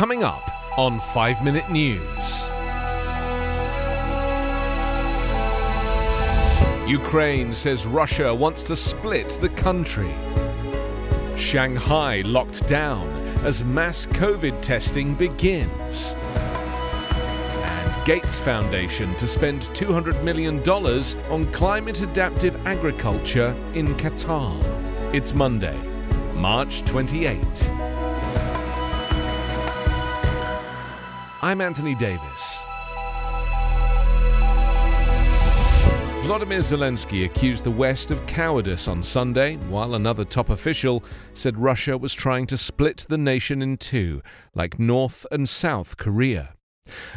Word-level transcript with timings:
Coming 0.00 0.24
up 0.24 0.50
on 0.78 0.98
5 0.98 1.44
Minute 1.44 1.70
News. 1.70 2.50
Ukraine 6.88 7.52
says 7.52 7.86
Russia 7.86 8.34
wants 8.34 8.62
to 8.62 8.76
split 8.76 9.38
the 9.42 9.50
country. 9.50 10.14
Shanghai 11.36 12.22
locked 12.22 12.66
down 12.66 13.10
as 13.44 13.62
mass 13.62 14.06
COVID 14.06 14.62
testing 14.62 15.14
begins. 15.14 16.14
And 17.62 18.04
Gates 18.06 18.40
Foundation 18.40 19.14
to 19.16 19.26
spend 19.26 19.64
$200 19.74 20.24
million 20.24 20.66
on 21.30 21.52
climate 21.52 22.00
adaptive 22.00 22.66
agriculture 22.66 23.54
in 23.74 23.88
Qatar. 23.96 24.54
It's 25.14 25.34
Monday, 25.34 25.78
March 26.36 26.86
28. 26.86 27.99
I'm 31.42 31.62
Anthony 31.62 31.94
Davis. 31.94 32.64
Vladimir 36.20 36.58
Zelensky 36.58 37.24
accused 37.24 37.64
the 37.64 37.70
West 37.70 38.10
of 38.10 38.26
cowardice 38.26 38.86
on 38.88 39.02
Sunday, 39.02 39.56
while 39.56 39.94
another 39.94 40.26
top 40.26 40.50
official 40.50 41.02
said 41.32 41.56
Russia 41.56 41.96
was 41.96 42.12
trying 42.12 42.46
to 42.46 42.58
split 42.58 43.06
the 43.08 43.16
nation 43.16 43.62
in 43.62 43.78
two, 43.78 44.20
like 44.54 44.78
North 44.78 45.26
and 45.32 45.48
South 45.48 45.96
Korea. 45.96 46.56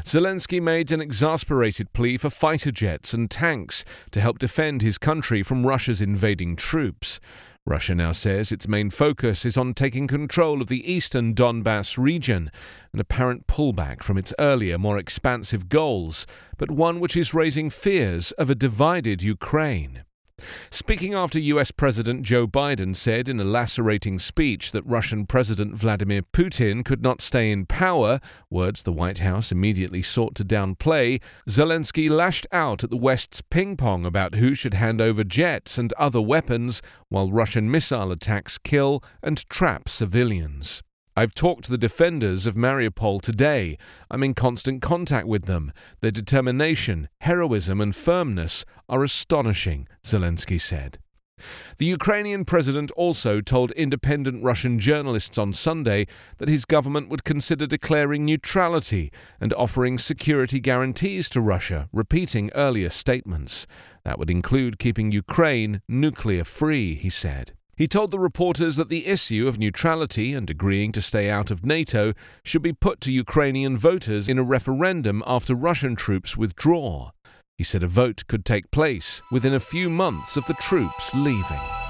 Zelensky 0.06 0.62
made 0.62 0.92
an 0.94 1.02
exasperated 1.02 1.92
plea 1.92 2.18
for 2.18 2.30
fighter 2.30 2.72
jets 2.72 3.14
and 3.14 3.30
tanks 3.30 3.84
to 4.12 4.22
help 4.22 4.40
defend 4.40 4.82
his 4.82 4.98
country 4.98 5.44
from 5.44 5.68
Russia's 5.68 6.02
invading 6.02 6.56
troops. 6.56 7.20
Russia 7.66 7.96
now 7.96 8.12
says 8.12 8.52
its 8.52 8.68
main 8.68 8.90
focus 8.90 9.46
is 9.46 9.58
on 9.58 9.74
taking 9.74 10.06
control 10.06 10.62
of 10.62 10.68
the 10.68 10.92
eastern 10.92 11.34
Donbass 11.34 11.98
region, 11.98 12.52
an 12.92 13.00
apparent 13.00 13.48
pullback 13.48 14.04
from 14.04 14.18
its 14.18 14.34
earlier, 14.38 14.78
more 14.78 14.98
expansive 14.98 15.70
goals, 15.70 16.28
but 16.58 16.70
one 16.70 17.00
which 17.00 17.16
is 17.16 17.34
raising 17.34 17.70
fears 17.70 18.34
of 18.34 18.50
a 18.50 18.56
divided 18.56 19.24
Ukraine. 19.24 20.04
Speaking 20.70 21.14
after 21.14 21.40
US 21.40 21.72
President 21.72 22.24
Joe 22.24 22.48
Biden 22.48 22.96
said 22.96 23.30
in 23.30 23.40
a 23.40 23.44
lacerating 23.44 24.20
speech 24.20 24.72
that 24.72 24.86
Russian 24.86 25.26
President 25.26 25.76
Vladimir 25.76 26.22
Putin 26.22 26.84
could 26.84 27.02
not 27.02 27.22
stay 27.22 27.52
in 27.52 27.66
power, 27.66 28.20
words 28.50 28.84
the 28.84 28.92
White 28.92 29.20
House 29.20 29.52
immediately 29.52 30.02
sought 30.02 30.36
to 30.36 30.46
downplay, 30.46 31.22
Zelensky 31.50 32.10
lashed 32.10 32.48
out 32.52 32.84
at 32.84 32.90
the 32.90 32.98
West's 32.98 33.42
ping 33.42 33.78
pong 33.78 34.06
about 34.06 34.36
who 34.36 34.54
should 34.56 34.74
hand 34.74 35.02
over 35.02 35.24
jets 35.24 35.78
and 35.78 35.94
other 35.94 36.22
weapons 36.22 36.82
while 37.10 37.32
Russian 37.32 37.70
missile 37.70 38.12
attacks 38.12 38.58
kill 38.58 39.04
and 39.22 39.48
trap 39.50 39.90
civilians. 39.90 40.84
I've 41.16 41.36
talked 41.36 41.66
to 41.66 41.72
the 41.72 41.78
defenders 41.78 42.48
of 42.48 42.56
Mariupol 42.56 43.22
today. 43.22 43.78
I'm 44.10 44.24
in 44.24 44.34
constant 44.34 44.82
contact 44.82 45.28
with 45.28 45.46
them. 45.46 45.72
Their 46.02 46.10
determination, 46.10 47.08
heroism, 47.22 47.80
and 47.82 47.96
firmness 47.96 48.66
are 48.90 49.04
astonishing, 49.04 49.88
Zelensky 50.04 50.60
said. 50.60 50.98
The 51.78 51.86
Ukrainian 51.86 52.46
president 52.46 52.90
also 52.92 53.42
told 53.42 53.72
independent 53.72 54.44
Russian 54.44 54.80
journalists 54.80 55.38
on 55.38 55.54
Sunday 55.54 56.08
that 56.38 56.50
his 56.50 56.66
government 56.66 57.10
would 57.10 57.24
consider 57.24 57.68
declaring 57.68 58.26
neutrality 58.26 59.12
and 59.40 59.54
offering 59.54 60.00
security 60.00 60.60
guarantees 60.60 61.30
to 61.30 61.42
Russia, 61.42 61.90
repeating 61.92 62.50
earlier 62.56 62.90
statements. 62.90 63.68
That 64.04 64.18
would 64.18 64.32
include 64.32 64.80
keeping 64.80 65.12
Ukraine 65.12 65.82
nuclear 65.88 66.44
free, 66.44 66.96
he 66.96 67.10
said. 67.10 67.54
He 67.76 67.88
told 67.88 68.12
the 68.12 68.20
reporters 68.20 68.76
that 68.76 68.90
the 68.90 69.08
issue 69.08 69.48
of 69.48 69.58
neutrality 69.58 70.34
and 70.34 70.48
agreeing 70.48 70.92
to 70.92 71.02
stay 71.02 71.30
out 71.30 71.50
of 71.50 71.66
NATO 71.66 72.14
should 72.44 72.62
be 72.62 72.74
put 72.74 73.02
to 73.02 73.12
Ukrainian 73.12 73.78
voters 73.78 74.30
in 74.30 74.38
a 74.38 74.44
referendum 74.44 75.24
after 75.26 75.56
Russian 75.56 75.96
troops 75.96 76.38
withdraw. 76.38 77.12
He 77.58 77.64
said 77.64 77.82
a 77.82 77.88
vote 77.88 78.24
could 78.28 78.46
take 78.46 78.70
place 78.70 79.22
within 79.32 79.54
a 79.54 79.60
few 79.60 79.90
months 79.90 80.38
of 80.38 80.46
the 80.46 80.56
troops 80.56 81.16
leaving. 81.16 81.83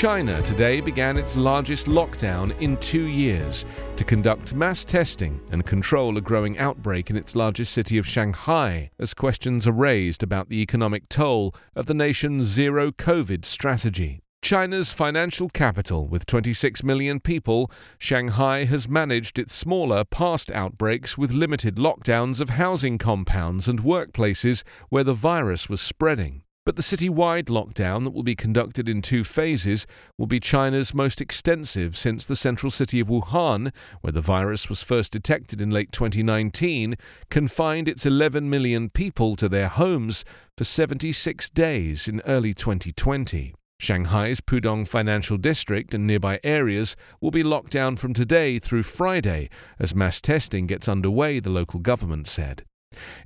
China 0.00 0.40
today 0.40 0.80
began 0.80 1.18
its 1.18 1.36
largest 1.36 1.86
lockdown 1.86 2.58
in 2.58 2.74
two 2.78 3.06
years 3.06 3.66
to 3.96 4.02
conduct 4.02 4.54
mass 4.54 4.82
testing 4.82 5.38
and 5.52 5.66
control 5.66 6.16
a 6.16 6.22
growing 6.22 6.56
outbreak 6.58 7.10
in 7.10 7.16
its 7.16 7.36
largest 7.36 7.70
city 7.74 7.98
of 7.98 8.06
Shanghai, 8.06 8.90
as 8.98 9.12
questions 9.12 9.68
are 9.68 9.72
raised 9.72 10.22
about 10.22 10.48
the 10.48 10.62
economic 10.62 11.06
toll 11.10 11.54
of 11.76 11.84
the 11.84 11.92
nation's 11.92 12.44
zero 12.44 12.90
COVID 12.90 13.44
strategy. 13.44 14.20
China's 14.40 14.90
financial 14.90 15.50
capital, 15.50 16.06
with 16.06 16.24
26 16.24 16.82
million 16.82 17.20
people, 17.20 17.70
Shanghai 17.98 18.64
has 18.64 18.88
managed 18.88 19.38
its 19.38 19.52
smaller 19.52 20.04
past 20.06 20.50
outbreaks 20.52 21.18
with 21.18 21.30
limited 21.30 21.76
lockdowns 21.76 22.40
of 22.40 22.48
housing 22.48 22.96
compounds 22.96 23.68
and 23.68 23.80
workplaces 23.80 24.62
where 24.88 25.04
the 25.04 25.12
virus 25.12 25.68
was 25.68 25.82
spreading. 25.82 26.42
But 26.66 26.76
the 26.76 26.82
city-wide 26.82 27.46
lockdown 27.46 28.04
that 28.04 28.10
will 28.10 28.22
be 28.22 28.34
conducted 28.34 28.86
in 28.86 29.00
two 29.00 29.24
phases 29.24 29.86
will 30.18 30.26
be 30.26 30.40
China's 30.40 30.92
most 30.92 31.20
extensive 31.22 31.96
since 31.96 32.26
the 32.26 32.36
central 32.36 32.70
city 32.70 33.00
of 33.00 33.08
Wuhan, 33.08 33.72
where 34.02 34.12
the 34.12 34.20
virus 34.20 34.68
was 34.68 34.82
first 34.82 35.12
detected 35.12 35.60
in 35.60 35.70
late 35.70 35.90
2019, 35.90 36.96
confined 37.30 37.88
its 37.88 38.04
11 38.04 38.50
million 38.50 38.90
people 38.90 39.36
to 39.36 39.48
their 39.48 39.68
homes 39.68 40.24
for 40.58 40.64
76 40.64 41.48
days 41.50 42.06
in 42.06 42.20
early 42.26 42.52
2020. 42.52 43.54
Shanghai's 43.80 44.42
Pudong 44.42 44.86
Financial 44.86 45.38
District 45.38 45.94
and 45.94 46.06
nearby 46.06 46.38
areas 46.44 46.94
will 47.22 47.30
be 47.30 47.42
locked 47.42 47.72
down 47.72 47.96
from 47.96 48.12
today 48.12 48.58
through 48.58 48.82
Friday 48.82 49.48
as 49.78 49.94
mass 49.94 50.20
testing 50.20 50.66
gets 50.66 50.86
underway, 50.86 51.40
the 51.40 51.48
local 51.48 51.80
government 51.80 52.26
said. 52.26 52.64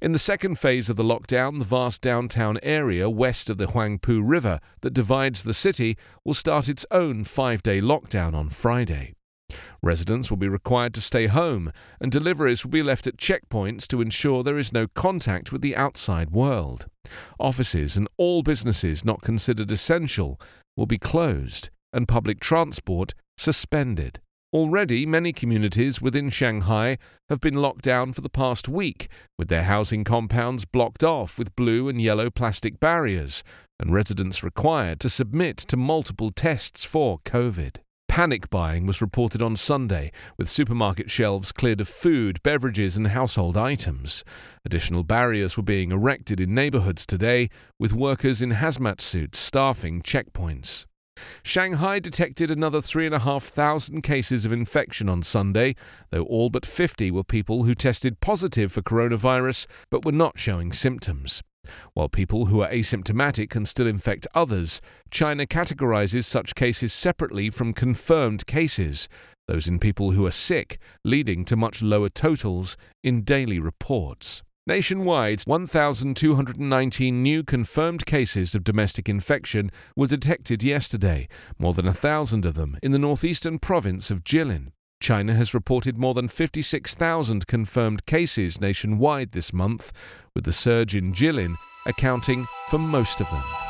In 0.00 0.12
the 0.12 0.18
second 0.18 0.58
phase 0.58 0.88
of 0.88 0.96
the 0.96 1.04
lockdown, 1.04 1.58
the 1.58 1.64
vast 1.64 2.02
downtown 2.02 2.58
area 2.62 3.08
west 3.08 3.50
of 3.50 3.58
the 3.58 3.66
Huangpu 3.66 4.22
River 4.22 4.60
that 4.82 4.94
divides 4.94 5.42
the 5.42 5.54
city 5.54 5.96
will 6.24 6.34
start 6.34 6.68
its 6.68 6.86
own 6.90 7.24
five 7.24 7.62
day 7.62 7.80
lockdown 7.80 8.34
on 8.34 8.48
Friday. 8.48 9.14
Residents 9.82 10.30
will 10.30 10.38
be 10.38 10.48
required 10.48 10.94
to 10.94 11.00
stay 11.00 11.26
home, 11.26 11.70
and 12.00 12.10
deliveries 12.10 12.64
will 12.64 12.70
be 12.70 12.82
left 12.82 13.06
at 13.06 13.16
checkpoints 13.16 13.86
to 13.88 14.00
ensure 14.00 14.42
there 14.42 14.58
is 14.58 14.72
no 14.72 14.86
contact 14.88 15.52
with 15.52 15.60
the 15.60 15.76
outside 15.76 16.30
world. 16.30 16.86
Offices 17.38 17.96
and 17.96 18.08
all 18.16 18.42
businesses 18.42 19.04
not 19.04 19.22
considered 19.22 19.70
essential 19.70 20.40
will 20.76 20.86
be 20.86 20.98
closed, 20.98 21.70
and 21.92 22.08
public 22.08 22.40
transport 22.40 23.14
suspended. 23.36 24.20
Already, 24.54 25.04
many 25.04 25.32
communities 25.32 26.00
within 26.00 26.30
Shanghai 26.30 26.96
have 27.28 27.40
been 27.40 27.54
locked 27.54 27.82
down 27.82 28.12
for 28.12 28.20
the 28.20 28.28
past 28.28 28.68
week, 28.68 29.08
with 29.36 29.48
their 29.48 29.64
housing 29.64 30.04
compounds 30.04 30.64
blocked 30.64 31.02
off 31.02 31.40
with 31.40 31.56
blue 31.56 31.88
and 31.88 32.00
yellow 32.00 32.30
plastic 32.30 32.78
barriers, 32.78 33.42
and 33.80 33.92
residents 33.92 34.44
required 34.44 35.00
to 35.00 35.08
submit 35.08 35.56
to 35.56 35.76
multiple 35.76 36.30
tests 36.30 36.84
for 36.84 37.18
COVID. 37.24 37.78
Panic 38.06 38.48
buying 38.48 38.86
was 38.86 39.02
reported 39.02 39.42
on 39.42 39.56
Sunday, 39.56 40.12
with 40.38 40.48
supermarket 40.48 41.10
shelves 41.10 41.50
cleared 41.50 41.80
of 41.80 41.88
food, 41.88 42.40
beverages, 42.44 42.96
and 42.96 43.08
household 43.08 43.56
items. 43.56 44.22
Additional 44.64 45.02
barriers 45.02 45.56
were 45.56 45.64
being 45.64 45.90
erected 45.90 46.38
in 46.38 46.54
neighborhoods 46.54 47.04
today, 47.04 47.48
with 47.80 47.92
workers 47.92 48.40
in 48.40 48.50
hazmat 48.50 49.00
suits 49.00 49.40
staffing 49.40 50.00
checkpoints. 50.00 50.86
Shanghai 51.42 51.98
detected 51.98 52.50
another 52.50 52.80
3,500 52.80 54.02
cases 54.02 54.44
of 54.44 54.52
infection 54.52 55.08
on 55.08 55.22
Sunday, 55.22 55.76
though 56.10 56.22
all 56.22 56.48
but 56.48 56.66
50 56.66 57.10
were 57.10 57.22
people 57.22 57.64
who 57.64 57.74
tested 57.74 58.20
positive 58.20 58.72
for 58.72 58.82
coronavirus 58.82 59.66
but 59.90 60.04
were 60.04 60.12
not 60.12 60.38
showing 60.38 60.72
symptoms. 60.72 61.42
While 61.92 62.08
people 62.08 62.46
who 62.46 62.62
are 62.62 62.70
asymptomatic 62.70 63.50
can 63.50 63.66
still 63.66 63.86
infect 63.86 64.26
others, 64.34 64.80
China 65.10 65.46
categorizes 65.46 66.24
such 66.24 66.54
cases 66.54 66.92
separately 66.92 67.50
from 67.50 67.72
confirmed 67.72 68.46
cases, 68.46 69.08
those 69.46 69.68
in 69.68 69.78
people 69.78 70.12
who 70.12 70.26
are 70.26 70.30
sick, 70.30 70.78
leading 71.04 71.44
to 71.44 71.56
much 71.56 71.82
lower 71.82 72.08
totals 72.08 72.76
in 73.02 73.22
daily 73.22 73.58
reports. 73.58 74.42
Nationwide, 74.66 75.42
1,219 75.42 77.22
new 77.22 77.44
confirmed 77.44 78.06
cases 78.06 78.54
of 78.54 78.64
domestic 78.64 79.10
infection 79.10 79.70
were 79.94 80.06
detected 80.06 80.62
yesterday, 80.62 81.28
more 81.58 81.74
than 81.74 81.86
a 81.86 81.92
thousand 81.92 82.46
of 82.46 82.54
them 82.54 82.78
in 82.82 82.90
the 82.90 82.98
northeastern 82.98 83.58
province 83.58 84.10
of 84.10 84.24
Jilin. 84.24 84.68
China 85.02 85.34
has 85.34 85.52
reported 85.52 85.98
more 85.98 86.14
than 86.14 86.28
56,000 86.28 87.46
confirmed 87.46 88.06
cases 88.06 88.58
nationwide 88.58 89.32
this 89.32 89.52
month, 89.52 89.92
with 90.34 90.44
the 90.44 90.52
surge 90.52 90.96
in 90.96 91.12
Jilin 91.12 91.56
accounting 91.84 92.46
for 92.68 92.78
most 92.78 93.20
of 93.20 93.28
them. 93.28 93.63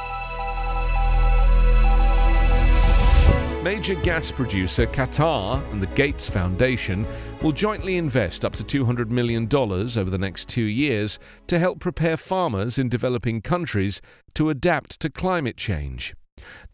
Major 3.65 3.95
gas 3.95 4.31
producer 4.31 4.87
Qatar 4.87 5.59
and 5.73 5.81
the 5.81 5.87
Gates 5.87 6.29
Foundation 6.29 7.07
will 7.41 7.51
jointly 7.51 7.97
invest 7.97 8.45
up 8.45 8.55
to 8.57 8.85
$200 8.85 9.09
million 9.09 9.49
over 9.51 10.11
the 10.11 10.19
next 10.19 10.51
two 10.51 10.65
years 10.65 11.19
to 11.47 11.59
help 11.59 11.81
prepare 11.81 12.19
farmers 12.19 12.79
in 12.79 12.91
developing 12.91 13.41
countries 13.41 14.03
to 14.35 14.51
adapt 14.51 15.01
to 15.01 15.09
climate 15.09 15.57
change. 15.57 16.13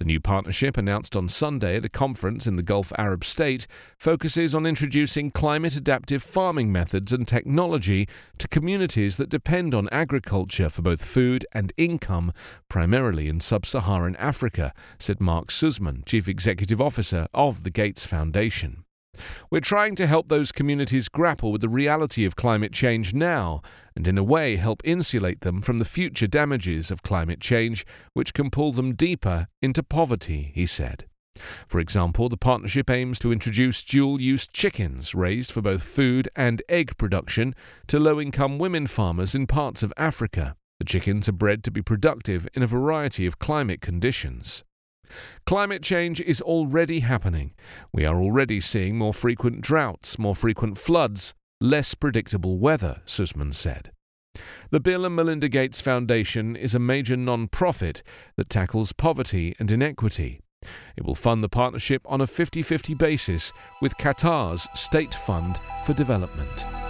The 0.00 0.06
new 0.06 0.18
partnership, 0.18 0.78
announced 0.78 1.14
on 1.14 1.28
Sunday 1.28 1.76
at 1.76 1.84
a 1.84 1.90
conference 1.90 2.46
in 2.46 2.56
the 2.56 2.62
Gulf 2.62 2.90
Arab 2.96 3.22
state, 3.22 3.66
focuses 3.98 4.54
on 4.54 4.64
introducing 4.64 5.30
climate 5.30 5.76
adaptive 5.76 6.22
farming 6.22 6.72
methods 6.72 7.12
and 7.12 7.28
technology 7.28 8.08
to 8.38 8.48
communities 8.48 9.18
that 9.18 9.28
depend 9.28 9.74
on 9.74 9.88
agriculture 9.92 10.70
for 10.70 10.80
both 10.80 11.04
food 11.04 11.44
and 11.52 11.72
income, 11.76 12.32
primarily 12.68 13.28
in 13.28 13.40
sub 13.40 13.66
Saharan 13.66 14.16
Africa, 14.16 14.72
said 14.98 15.20
Mark 15.20 15.50
Suzman, 15.50 16.02
Chief 16.06 16.28
Executive 16.28 16.80
Officer 16.80 17.26
of 17.34 17.62
the 17.62 17.70
Gates 17.70 18.06
Foundation. 18.06 18.84
We're 19.50 19.60
trying 19.60 19.94
to 19.96 20.06
help 20.06 20.28
those 20.28 20.52
communities 20.52 21.08
grapple 21.08 21.52
with 21.52 21.60
the 21.60 21.68
reality 21.68 22.24
of 22.24 22.36
climate 22.36 22.72
change 22.72 23.14
now, 23.14 23.62
and 23.96 24.06
in 24.06 24.18
a 24.18 24.24
way 24.24 24.56
help 24.56 24.82
insulate 24.84 25.40
them 25.40 25.60
from 25.60 25.78
the 25.78 25.84
future 25.84 26.26
damages 26.26 26.90
of 26.90 27.02
climate 27.02 27.40
change, 27.40 27.86
which 28.14 28.34
can 28.34 28.50
pull 28.50 28.72
them 28.72 28.94
deeper 28.94 29.46
into 29.62 29.82
poverty, 29.82 30.52
he 30.54 30.66
said. 30.66 31.06
For 31.68 31.80
example, 31.80 32.28
the 32.28 32.36
partnership 32.36 32.90
aims 32.90 33.18
to 33.20 33.32
introduce 33.32 33.84
dual 33.84 34.20
use 34.20 34.46
chickens 34.46 35.14
raised 35.14 35.52
for 35.52 35.62
both 35.62 35.82
food 35.82 36.28
and 36.36 36.62
egg 36.68 36.96
production 36.96 37.54
to 37.86 37.98
low 37.98 38.20
income 38.20 38.58
women 38.58 38.86
farmers 38.86 39.34
in 39.34 39.46
parts 39.46 39.82
of 39.82 39.92
Africa. 39.96 40.56
The 40.78 40.86
chickens 40.86 41.28
are 41.28 41.32
bred 41.32 41.62
to 41.64 41.70
be 41.70 41.82
productive 41.82 42.48
in 42.54 42.62
a 42.62 42.66
variety 42.66 43.26
of 43.26 43.38
climate 43.38 43.80
conditions. 43.80 44.64
Climate 45.46 45.82
change 45.82 46.20
is 46.20 46.40
already 46.40 47.00
happening. 47.00 47.52
We 47.92 48.04
are 48.04 48.20
already 48.20 48.60
seeing 48.60 48.96
more 48.96 49.14
frequent 49.14 49.60
droughts, 49.60 50.18
more 50.18 50.34
frequent 50.34 50.78
floods, 50.78 51.34
less 51.60 51.94
predictable 51.94 52.58
weather, 52.58 53.02
Suzman 53.04 53.52
said. 53.52 53.90
The 54.70 54.80
Bill 54.80 55.04
and 55.04 55.16
Melinda 55.16 55.48
Gates 55.48 55.80
Foundation 55.80 56.56
is 56.56 56.74
a 56.74 56.78
major 56.78 57.16
non-profit 57.16 58.02
that 58.36 58.48
tackles 58.48 58.92
poverty 58.92 59.54
and 59.58 59.70
inequity. 59.70 60.40
It 60.96 61.04
will 61.04 61.14
fund 61.14 61.42
the 61.42 61.48
partnership 61.48 62.02
on 62.04 62.20
a 62.20 62.26
50 62.26 62.62
50 62.62 62.94
basis 62.94 63.52
with 63.80 63.96
Qatar's 63.96 64.68
State 64.74 65.14
Fund 65.14 65.58
for 65.84 65.92
Development. 65.94 66.89